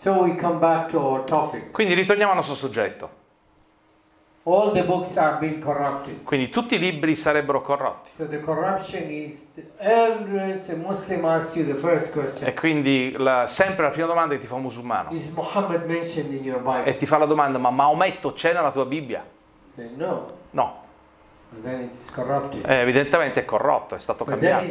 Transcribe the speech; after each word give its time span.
So 0.00 0.22
we 0.22 0.34
come 0.34 0.58
back 0.58 0.88
to 0.92 0.98
our 0.98 1.24
topic. 1.24 1.72
Quindi 1.72 1.92
ritorniamo 1.92 2.30
al 2.30 2.36
nostro 2.38 2.54
soggetto. 2.54 3.18
All 4.44 4.72
the 4.72 4.82
books 4.82 5.18
are 5.18 5.36
being 5.38 5.62
corrupted. 5.62 6.22
Quindi 6.22 6.48
tutti 6.48 6.76
i 6.76 6.78
libri 6.78 7.14
sarebbero 7.14 7.60
corrotti. 7.60 8.08
So 8.14 8.26
the 8.26 8.40
corruption 8.40 9.10
is 9.10 9.50
always 9.78 10.70
a 10.70 10.76
Muslim 10.76 11.26
asks 11.26 11.54
you 11.54 11.66
the 11.66 11.74
first 11.78 12.14
question. 12.14 12.48
E 12.48 12.54
quindi 12.54 13.14
la- 13.18 13.46
sempre 13.46 13.84
la 13.84 13.90
prima 13.90 14.06
domanda 14.06 14.32
che 14.32 14.40
ti 14.40 14.46
fa 14.46 14.54
un 14.54 14.62
musulmano. 14.62 15.10
Is 15.10 15.34
Muhammad 15.34 15.84
mentioned 15.84 16.32
in 16.32 16.44
your 16.44 16.62
Bible? 16.62 16.84
E 16.84 16.96
ti 16.96 17.04
fa 17.04 17.18
la 17.18 17.26
domanda, 17.26 17.58
ma 17.58 17.68
Maometto 17.68 18.32
c'è 18.32 18.54
nella 18.54 18.72
tua 18.72 18.86
Bibbia? 18.86 19.22
Say 19.74 19.90
no. 19.94 20.30
No. 20.52 20.82
Eh, 21.62 22.74
evidentemente 22.74 23.40
è 23.40 23.44
corrotto, 23.44 23.96
è 23.96 23.98
stato 23.98 24.24
cambiato. 24.24 24.64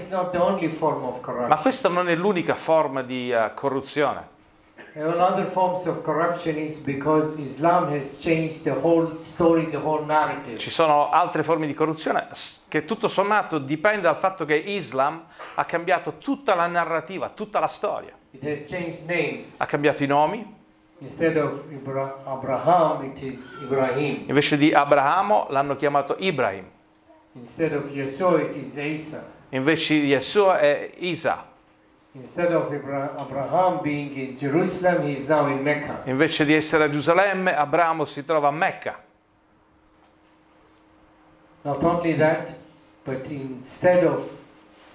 Ma 1.47 1.57
questa 1.57 1.87
non 1.89 2.09
è 2.09 2.15
l'unica 2.15 2.55
forma 2.55 3.03
di 3.03 3.31
eh, 3.31 3.51
corruzione. 3.53 4.37
And 4.95 5.19
other 5.19 5.45
forms 5.49 5.85
of 5.85 6.01
corruption 6.03 6.57
is 6.57 6.79
because 6.83 7.39
Islam 7.39 7.89
has 7.91 8.17
changed 8.21 8.63
the 8.63 8.71
whole 8.71 9.15
story, 9.15 9.69
the 9.69 9.77
whole 9.77 10.03
narrative. 10.05 10.57
Ci 10.57 10.69
sono 10.69 11.09
altre 11.09 11.43
forme 11.43 11.67
di 11.67 11.73
corruzione 11.73 12.27
che 12.67 12.85
tutto 12.85 13.07
sommato 13.07 13.59
dipende 13.59 14.01
dal 14.01 14.15
fatto 14.15 14.45
che 14.45 14.55
Islam 14.55 15.23
ha 15.55 15.65
cambiato 15.65 16.17
tutta 16.17 16.55
la 16.55 16.67
narrativa, 16.67 17.29
tutta 17.29 17.59
la 17.59 17.67
storia. 17.67 18.11
It 18.31 18.43
has 18.45 18.65
changed 18.67 19.05
names. 19.07 19.59
Ha 19.59 19.65
cambiato 19.65 20.03
i 20.03 20.07
nomi, 20.07 20.57
Instead 21.01 21.37
of 21.37 21.63
Ibra- 21.71 22.17
Abraham, 22.25 23.05
it 23.05 23.21
is 23.21 23.57
Ibrahim. 23.61 24.25
invece 24.27 24.57
di 24.57 24.73
Abramo 24.73 25.47
l'hanno 25.49 25.75
chiamato 25.77 26.15
Ibrahim, 26.19 26.65
Instead 27.33 27.73
of 27.73 27.89
Yeshua, 27.91 28.41
it 28.41 28.55
is 28.57 28.75
Isa. 28.75 29.31
invece 29.49 29.93
di 30.01 30.07
Yeshua 30.07 30.59
è 30.59 30.89
Isa, 30.97 31.45
Instead 32.13 32.51
of 32.53 32.73
Abraham 32.73 33.81
being 33.83 34.15
in 34.17 34.35
Jerusalem, 34.35 35.03
he 35.03 35.11
is 35.13 35.27
now 35.27 35.47
in 35.47 35.61
Mecca. 35.61 36.01
invece 36.05 36.43
di 36.43 36.53
essere 36.53 36.85
a 36.85 36.89
Gerusalemme 36.89 37.55
Abramo 37.55 38.03
si 38.03 38.25
trova 38.25 38.47
a 38.47 38.51
Mecca. 38.51 39.03
Not 41.61 41.83
only 41.83 42.15
that, 42.17 42.55
but 43.03 43.25
instead 43.29 44.03
of 44.05 44.27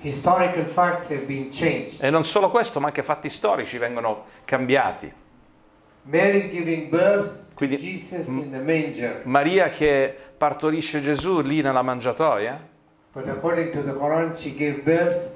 historical 0.00 0.64
facts 0.64 1.10
have 1.10 1.24
been 1.26 1.50
changed. 1.50 2.02
E 2.02 2.10
non 2.10 2.24
solo 2.24 2.48
questo, 2.50 2.80
ma 2.80 2.86
anche 2.88 3.02
fatti 3.04 3.28
storici 3.28 3.78
vengono 3.78 4.24
cambiati. 4.44 5.12
Mary 6.06 6.50
giving 6.50 6.88
birth 6.88 7.48
to 7.50 7.54
Quindi- 7.54 7.76
Jesus 7.78 8.26
in 8.26 8.50
the 8.50 8.58
manger. 8.58 9.20
Maria 9.24 9.68
che 9.68 10.14
partorisce 10.36 11.00
Gesù 11.00 11.40
lì 11.42 11.60
nella 11.62 11.82
mangiatoia, 11.82 12.72
But 13.12 13.28
according 13.28 13.70
to 13.72 13.84
the 13.84 13.92
Quran, 13.92 14.36
she 14.36 14.52
gave 14.56 14.82
birth 14.82 15.30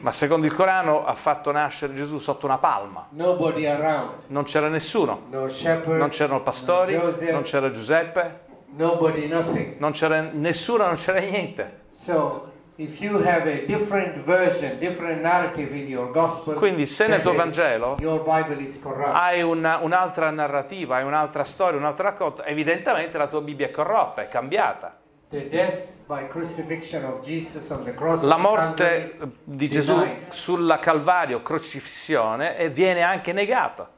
ma 0.00 0.10
secondo 0.12 0.46
il 0.46 0.54
Corano 0.54 1.04
ha 1.04 1.14
fatto 1.14 1.50
nascere 1.52 1.92
Gesù 1.94 2.18
sotto 2.18 2.46
una 2.46 2.58
palma. 2.58 3.06
Nobody 3.10 3.66
around. 3.66 4.10
Non 4.28 4.44
c'era 4.44 4.68
nessuno, 4.68 5.22
No 5.30 5.48
shepherd. 5.50 5.98
non 5.98 6.08
c'erano 6.08 6.40
pastori, 6.42 6.94
no 6.94 7.02
Joseph, 7.02 7.30
non 7.30 7.42
c'era 7.42 7.70
Giuseppe, 7.70 8.40
nobody, 8.76 9.26
nothing. 9.28 9.76
non 9.78 9.92
c'era 9.92 10.20
nessuno, 10.20 10.86
non 10.86 10.94
c'era 10.94 11.20
niente. 11.20 11.80
So, 11.90 12.52
if 12.76 13.00
you 13.00 13.16
have 13.26 13.50
a 13.50 13.64
different 13.66 14.18
version, 14.24 14.78
different 14.78 15.20
narrative 15.22 15.74
in 15.74 15.86
your 15.88 16.10
gospel, 16.10 16.54
Quindi 16.54 16.86
se 16.86 17.06
nel 17.06 17.20
tuo 17.20 17.34
Vangelo 17.34 17.96
hai 19.12 19.42
una- 19.42 19.78
un'altra 19.78 20.30
narrativa, 20.30 20.96
hai 20.96 21.04
un'altra 21.04 21.42
storia, 21.44 21.78
un 21.78 21.84
altro 21.86 22.04
racconto, 22.04 22.42
evidentemente 22.44 23.18
la 23.18 23.26
tua 23.26 23.40
Bibbia 23.40 23.66
è 23.66 23.70
corrotta, 23.70 24.22
è 24.22 24.28
cambiata. 24.28 24.94
La 28.20 28.36
morte 28.36 29.16
di 29.42 29.68
Gesù 29.68 30.06
sulla 30.28 30.78
Calvario, 30.78 31.42
crocifissione, 31.42 32.70
viene 32.70 33.02
anche 33.02 33.32
negata. 33.32 33.90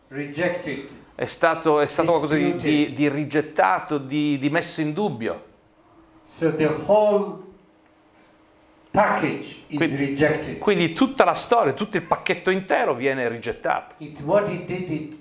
È 1.14 1.24
stato, 1.24 1.80
è 1.80 1.86
stato 1.86 2.08
qualcosa 2.10 2.34
di, 2.36 2.56
di- 2.56 2.92
di 2.92 3.08
rigettato, 3.08 3.98
di, 3.98 4.38
di 4.38 4.48
messo 4.50 4.80
in 4.80 4.92
dubbio. 4.94 5.44
So 6.24 6.54
the 6.54 6.66
whole 6.86 7.47
Quindi-. 9.74 10.58
Quindi 10.58 10.92
tutta 10.92 11.24
la 11.24 11.34
storia, 11.34 11.72
tutto 11.72 11.96
il 11.96 12.02
pacchetto 12.02 12.50
intero 12.50 12.94
viene 12.94 13.28
rigettato. 13.28 13.96
It, 13.98 14.20
did. 14.66 15.18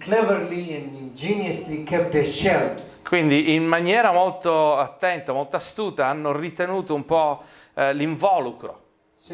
Quindi 3.03 3.53
in 3.53 3.65
maniera 3.65 4.11
molto 4.11 4.77
attenta, 4.77 5.33
molto 5.33 5.55
astuta, 5.55 6.07
hanno 6.07 6.31
ritenuto 6.35 6.93
un 6.93 7.05
po' 7.05 7.41
eh, 7.73 7.93
l'involucro. 7.93 8.85
So 9.17 9.33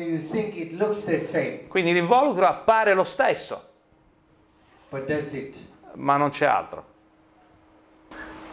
Quindi 1.68 1.94
l'involucro 1.94 2.48
appare 2.48 2.94
lo 2.94 3.04
stesso, 3.04 3.70
ma 5.96 6.18
non 6.18 6.30
c'è 6.30 6.46
altro. 6.46 6.86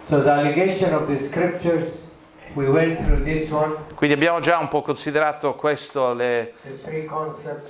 So 0.05 0.23
the 0.23 0.31
allegation 0.31 0.93
of 0.93 1.07
the 1.07 1.19
scriptures, 1.19 2.10
we 2.55 2.67
went 2.69 2.99
through 3.05 3.23
this 3.23 3.51
one, 3.51 3.75
Quindi 3.95 4.15
abbiamo 4.15 4.41
già 4.41 4.59
un 4.59 4.69
po' 4.69 4.81
considerato 4.81 5.55
questo, 5.55 6.13
le- 6.13 6.53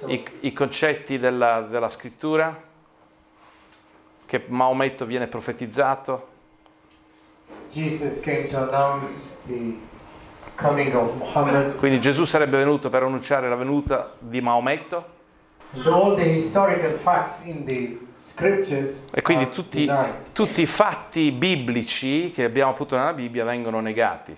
i, 0.06 0.24
i 0.40 0.52
concetti 0.52 1.18
della, 1.18 1.60
della 1.62 1.88
scrittura, 1.88 2.56
che 4.26 4.44
Maometto 4.46 5.04
viene 5.04 5.26
profetizzato, 5.26 6.28
Jesus 7.72 8.20
came 8.20 8.44
to 8.48 8.56
announce 8.58 9.38
the 9.46 9.76
coming 10.56 10.94
of 10.94 11.14
Muhammad. 11.16 11.76
quindi 11.76 12.00
Gesù 12.00 12.24
sarebbe 12.24 12.56
venuto 12.58 12.88
per 12.88 13.02
annunciare 13.04 13.48
la 13.48 13.54
venuta 13.54 14.12
di 14.18 14.40
Maometto 14.40 15.18
And 15.72 15.86
all 15.86 16.16
the 16.16 16.24
historical 16.24 16.94
facts 16.96 17.44
in 17.44 17.64
the 17.64 17.96
scriptures 18.16 19.04
e 19.12 19.22
quindi 19.22 19.50
tutti, 19.50 19.88
tutti 20.32 20.62
i 20.62 20.66
fatti 20.66 21.30
biblici 21.30 22.32
che 22.32 22.42
abbiamo 22.42 22.72
appunto 22.72 22.96
nella 22.96 23.12
Bibbia 23.12 23.44
vengono 23.44 23.78
negati. 23.78 24.36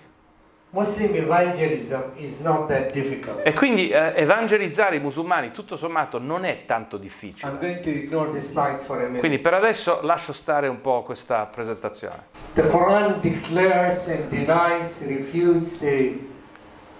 Muslim 0.75 1.15
evangelism 1.15 2.01
is 2.15 2.39
not 2.39 2.67
that 2.67 2.91
difficult. 2.93 3.45
E 3.45 3.53
quindi 3.53 3.89
eh, 3.89 4.13
evangelizzare 4.15 4.95
i 4.95 4.99
musulmani 4.99 5.51
tutto 5.51 5.75
sommato 5.75 6.17
non 6.17 6.45
è 6.45 6.65
tanto 6.65 6.95
I'm 6.95 7.01
difficile. 7.03 7.57
going 7.59 7.79
to 7.81 7.89
ignore 7.89 8.31
the 8.31 8.41
slides 8.41 8.83
for 8.83 8.97
a 8.97 9.03
minute. 9.03 9.19
Quindi 9.19 9.37
per 9.37 9.53
adesso 9.53 9.99
lascio 10.01 10.33
stare 10.33 10.67
un 10.67 10.81
po' 10.81 11.03
questa 11.03 11.45
presentazione. 11.45 12.23
The 12.55 12.63
Quran 12.69 13.19
declares 13.21 14.07
and 14.07 14.29
denies, 14.29 15.07
refutes 15.07 15.77
the 15.77 16.19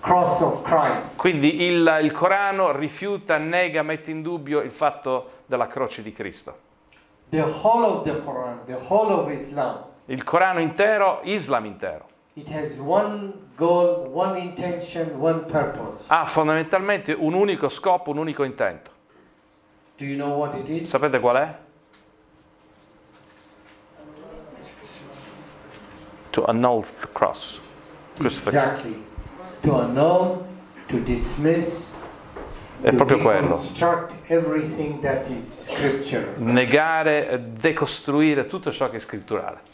cross 0.02 0.42
of 0.42 0.62
Christ. 0.62 1.18
Quindi 1.18 1.64
il, 1.64 2.00
il 2.04 2.12
Corano 2.12 2.72
rifiuta, 2.78 3.40
nega, 3.40 3.82
mette 3.82 4.12
in 4.12 4.22
dubbio 4.22 4.62
il 4.62 4.70
fatto 4.72 5.30
della 5.48 5.66
croce 5.66 6.04
di 6.04 6.12
Cristo. 6.12 6.56
The 7.30 7.42
whole 7.42 7.86
of 7.88 8.04
the 8.04 8.22
Quran, 8.24 8.60
the 8.68 8.78
whole 8.88 9.12
of 9.14 9.32
Islam, 9.32 9.84
Il 10.06 10.24
Corano 10.24 10.60
intero, 10.60 11.22
Islam 11.24 11.66
intero, 11.66 12.06
goal, 13.56 14.10
one 14.12 14.40
intention, 14.40 15.20
one 15.20 15.42
purpose. 15.46 16.08
ha 16.10 16.26
fondamentalmente 16.26 17.14
un 17.14 17.34
unico 17.34 17.70
scopo, 17.70 18.12
un 18.12 18.18
unico 18.18 18.44
intento. 18.44 18.92
Do 19.98 20.06
you 20.06 20.16
know 20.16 20.38
what 20.38 20.56
it 20.56 20.68
is? 20.68 20.90
Sapete 20.90 21.20
qual 21.20 21.36
è? 21.36 21.58
To 26.32 26.46
annul 26.46 26.84
the 26.84 27.08
cross. 27.12 27.62
Exactly. 28.20 29.04
To 29.62 29.80
annul, 29.80 30.44
to 30.88 30.98
dismiss, 31.04 31.92
È 32.82 32.92
proprio 32.92 33.20
quello. 33.20 33.58
Negare, 36.38 37.44
decostruire 37.54 38.46
tutto 38.46 38.72
ciò 38.72 38.90
che 38.90 38.98
è 38.98 39.00
scritturale. 39.00 39.72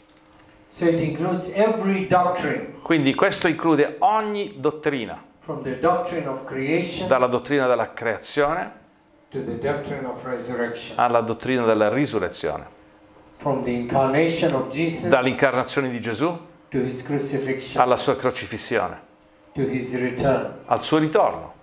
So 0.72 0.86
it 0.86 1.00
includes 1.00 1.50
every 1.52 2.06
doctrine, 2.06 2.74
Quindi 2.82 3.12
questo 3.12 3.48
include 3.48 3.96
ogni 3.98 4.54
dottrina, 4.60 5.20
from 5.40 5.64
the 5.64 5.80
doctrine 5.80 6.28
of 6.28 6.44
creation 6.44 7.08
dalla 7.08 7.26
dottrina 7.26 7.66
della 7.66 7.92
creazione 7.92 8.72
to 9.30 9.42
the 9.44 9.58
doctrine 9.58 10.06
of 10.06 10.24
resurrection, 10.24 10.96
alla 10.96 11.22
dottrina 11.22 11.64
della 11.64 11.88
risurrezione, 11.88 12.66
from 13.38 13.64
the 13.64 13.70
incarnation 13.72 14.54
of 14.54 14.68
Jesus 14.68 15.08
dall'incarnazione 15.08 15.90
di 15.90 16.00
Gesù 16.00 16.38
to 16.68 16.78
his 16.78 17.02
crucifixion, 17.02 17.82
alla 17.82 17.96
sua 17.96 18.14
crocifissione, 18.14 19.00
to 19.54 19.62
his 19.62 19.92
return. 19.98 20.54
al 20.66 20.84
suo 20.84 20.98
ritorno. 20.98 21.54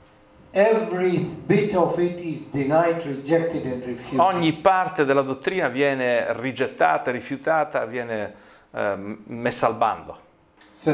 Every 0.52 1.20
bit 1.20 1.74
of 1.76 1.98
it 1.98 2.20
is 2.20 2.50
denied, 2.52 3.06
rejected, 3.06 3.66
and 3.66 3.84
refuted. 3.86 4.20
Ogni 4.20 4.52
parte 4.52 5.06
della 5.06 5.22
dottrina 5.22 5.70
viene 5.70 6.26
rigettata, 6.34 7.10
rifiutata, 7.12 7.86
viene 7.86 8.34
eh, 8.72 9.18
messa 9.26 9.68
al 9.68 9.76
bando. 9.76 10.26
So 10.58 10.94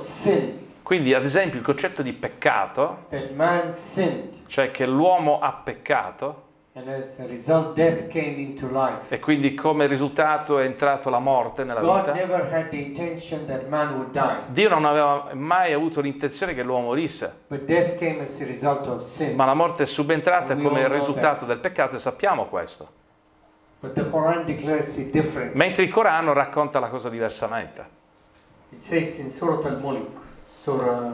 sin, 0.00 0.66
Quindi, 0.82 1.12
ad 1.12 1.24
esempio, 1.24 1.58
il 1.58 1.64
concetto 1.64 2.02
di 2.02 2.12
peccato, 2.12 3.06
sinned, 3.74 4.46
cioè 4.46 4.70
che 4.70 4.86
l'uomo 4.86 5.38
ha 5.40 5.52
peccato 5.52 6.46
result, 7.26 7.74
e 9.08 9.18
quindi 9.18 9.54
come 9.54 9.86
risultato 9.86 10.58
è 10.58 10.64
entrato 10.64 11.10
la 11.10 11.18
morte 11.18 11.64
nella 11.64 11.80
God 11.80 12.12
vita. 12.12 12.12
Dio 14.46 14.68
non 14.68 14.84
aveva 14.84 15.28
mai 15.32 15.72
avuto 15.72 16.00
l'intenzione 16.00 16.54
che 16.54 16.62
l'uomo 16.62 16.86
morisse, 16.86 17.40
ma 19.34 19.44
la 19.44 19.54
morte 19.54 19.82
è 19.82 19.86
subentrata 19.86 20.56
come 20.56 20.88
risultato 20.88 21.44
del 21.44 21.58
peccato 21.58 21.96
e 21.96 21.98
sappiamo 21.98 22.46
questo. 22.46 23.06
Mentre 25.52 25.82
il 25.84 25.90
Corano 25.90 26.32
racconta 26.32 26.80
la 26.80 26.88
cosa 26.88 27.08
diversamente. 27.08 27.96
It 28.70 28.82
says 28.82 29.18
in 29.18 29.30
Surah 29.30 29.66
Al-Mulk, 29.66 30.08
Surah 30.48 31.12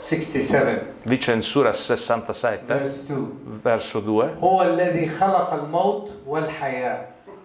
67. 0.00 0.94
Dice 1.02 1.32
in 1.32 1.42
Surah 1.42 1.72
67, 1.72 2.74
verse 2.74 3.06
2. 3.06 3.26
verso 3.62 4.00
2. 4.00 4.36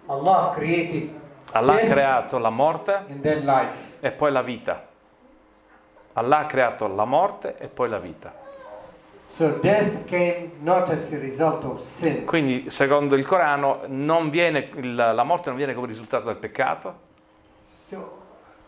Allah, 0.06 0.52
created 0.54 1.10
Allah 1.52 1.74
ha 1.74 1.84
creato 1.84 2.38
la 2.38 2.50
morte 2.50 3.04
e 4.00 4.10
poi 4.10 4.32
la 4.32 4.42
vita. 4.42 4.86
Allah 6.14 6.38
ha 6.38 6.46
creato 6.46 6.88
la 6.88 7.04
morte 7.04 7.56
e 7.58 7.68
poi 7.68 7.88
la 7.88 7.98
vita. 7.98 8.43
So 9.34 9.58
death 9.60 10.04
came 10.06 10.52
not 10.62 10.88
as 10.90 11.12
a 11.12 11.18
result 11.18 11.64
of 11.64 11.80
sin. 11.80 12.24
Quindi, 12.24 12.70
secondo 12.70 13.16
il 13.16 13.24
Corano, 13.24 13.80
non 13.88 14.30
viene, 14.30 14.68
la 14.80 15.24
morte 15.24 15.48
non 15.48 15.56
viene 15.56 15.74
come 15.74 15.88
risultato 15.88 16.26
del 16.26 16.36
peccato. 16.36 16.98
So 17.82 18.22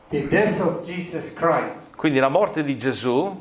the 0.09 0.27
death 0.27 0.59
of 0.59 0.81
Jesus 0.83 1.35
Christ 1.35 1.95
Quindi 1.95 2.19
la 2.19 2.29
morte 2.29 2.65
di 2.65 2.77
Gesù 2.77 3.41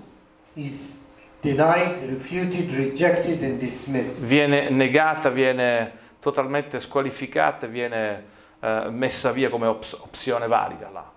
is 0.53 1.07
denied, 1.41 2.07
refuted, 2.07 2.71
rejected, 2.75 3.41
and 3.41 3.57
dismissed. 3.57 4.27
viene 4.27 4.69
negata, 4.69 5.31
viene 5.31 5.93
totalmente 6.19 6.77
squalificata, 6.77 7.65
viene 7.65 8.23
eh, 8.59 8.85
messa 8.91 9.31
via 9.31 9.49
come 9.49 9.65
ops- 9.65 9.93
opzione 9.99 10.45
valida 10.45 10.89
là. 10.91 11.11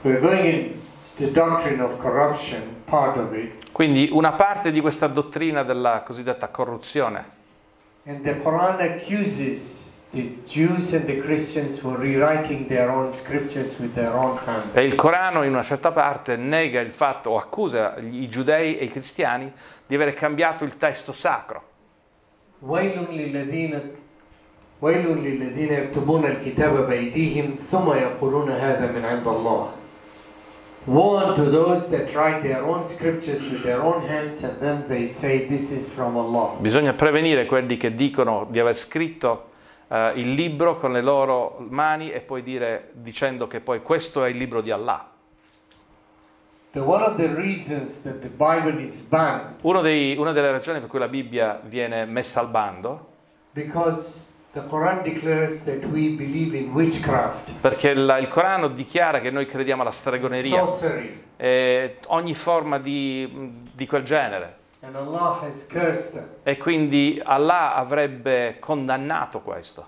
We're 0.00 0.20
going 0.20 0.44
in 0.46 0.80
the 1.17 1.31
doctrine 1.31 1.81
of 1.81 1.97
corruption, 1.99 2.83
part 2.85 3.17
of 3.17 3.33
it, 3.33 3.71
Quindi 3.71 4.09
una 4.11 4.33
parte 4.33 4.71
di 4.71 4.81
questa 4.81 5.07
dottrina 5.07 5.63
della 5.63 6.01
cosiddetta 6.05 6.49
corruzione. 6.49 7.35
and 8.05 8.23
the 8.23 8.39
Quran 8.41 8.79
accuses 8.79 9.85
the 10.11 10.37
Jews 10.47 10.93
and 10.93 11.05
the 11.05 11.19
Christians 11.19 11.79
for 11.79 11.97
rewriting 11.97 12.65
their 12.67 12.89
own 12.89 13.11
scriptures 13.13 13.77
with 13.79 13.93
their 13.93 14.13
own 14.13 14.37
hand. 14.45 14.73
E 14.75 14.83
il 14.83 14.95
Corano 14.95 15.43
in 15.43 15.51
una 15.51 15.63
certa 15.63 15.91
parte 15.91 16.37
nega 16.37 16.79
il 16.79 16.91
fatto 16.91 17.31
o 17.31 17.37
accusa 17.37 17.99
gli- 17.99 18.21
i 18.23 18.29
giudei 18.29 18.77
e 18.77 18.85
i 18.85 18.89
cristiani 18.89 19.51
di 19.85 19.95
aver 19.95 20.13
cambiato 20.13 20.63
il 20.63 20.77
testo 20.77 21.11
sacro. 21.11 21.61
ويل 22.61 23.05
للذين 23.11 23.91
ويل 24.81 25.07
للذين 25.17 25.73
يكتبون 25.73 26.25
الكتاب 26.25 26.87
بأيديهم 26.87 27.55
ثم 27.61 27.91
يقولون 27.91 28.49
هذا 28.49 28.91
من 28.91 29.05
عند 29.05 29.27
الله. 29.27 29.69
Woe 30.84 31.16
unto 31.16 31.48
those 31.48 31.90
that 31.90 32.12
write 32.12 32.42
their 32.42 32.62
own 32.64 32.84
scriptures 32.86 33.48
with 33.48 33.62
their 33.62 33.80
own 33.80 34.04
hands 34.08 34.42
and 34.42 34.58
then 34.58 34.84
they 34.88 35.08
say 35.08 35.46
this 35.46 35.70
is 35.70 35.92
from 35.92 36.16
Allah. 36.16 36.56
Bisogna 36.58 36.92
prevenire 36.92 37.46
quelli 37.46 37.76
che 37.76 37.94
dicono 37.94 38.46
di 38.50 38.58
aver 38.58 38.74
scritto 38.74 39.50
eh, 39.86 40.12
il 40.16 40.32
libro 40.32 40.74
con 40.74 40.90
le 40.90 41.00
loro 41.00 41.56
mani 41.68 42.10
e 42.10 42.20
poi 42.20 42.42
dire 42.42 42.90
dicendo 42.94 43.46
che 43.46 43.60
poi 43.60 43.80
questo 43.80 44.24
è 44.24 44.28
il 44.28 44.36
libro 44.36 44.60
di 44.60 44.72
Allah. 44.72 45.06
The, 46.72 46.80
one 46.80 47.04
of 47.04 47.16
the 47.16 47.32
reasons 47.32 48.02
that 48.02 48.20
the 48.20 48.28
Bible 48.30 48.82
is 48.82 49.02
banned 49.06 49.56
Uno 49.60 49.82
dei- 49.82 50.16
una 50.16 50.32
delle 50.32 50.50
ragioni 50.50 50.80
per 50.80 50.88
cui 50.88 50.98
la 50.98 51.06
Bibbia 51.08 51.60
viene 51.62 52.06
messa 52.06 52.40
al 52.40 52.48
bando 52.48 53.08
because 53.52 54.31
the 54.52 54.60
Quran 54.68 55.02
declares 55.02 55.64
that 55.64 55.82
we 55.84 56.10
believe 56.10 56.54
in 56.56 56.72
witchcraft, 56.72 57.52
perché 57.60 57.90
il, 57.90 58.16
il 58.20 58.28
Corano 58.28 58.68
dichiara 58.68 59.20
che 59.20 59.30
noi 59.30 59.46
crediamo 59.46 59.82
alla 59.82 59.90
stregoneria 59.90 60.62
e 61.36 61.96
ogni 62.08 62.34
forma 62.34 62.78
di, 62.78 63.60
di 63.72 63.86
quel 63.86 64.02
genere 64.02 64.60
and 64.84 64.96
Allah 64.96 65.40
has 65.42 65.66
cursed 65.68 66.12
them. 66.14 66.28
e 66.42 66.56
quindi 66.56 67.20
Allah 67.24 67.74
avrebbe 67.74 68.56
condannato 68.58 69.40
questo. 69.40 69.80